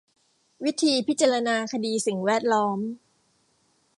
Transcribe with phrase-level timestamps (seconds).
[0.63, 2.79] วิธีพิจารณาคดีสิ่งแวดล้อม